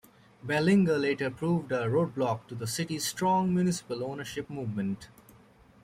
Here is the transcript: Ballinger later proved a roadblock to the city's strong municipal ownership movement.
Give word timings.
Ballinger 0.41 0.97
later 0.97 1.29
proved 1.29 1.71
a 1.71 1.87
roadblock 1.87 2.47
to 2.47 2.55
the 2.55 2.65
city's 2.65 3.05
strong 3.05 3.53
municipal 3.53 4.03
ownership 4.03 4.49
movement. 4.49 5.09